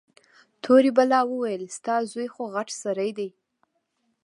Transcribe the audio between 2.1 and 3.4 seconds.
زوى خوغټ سړى دى.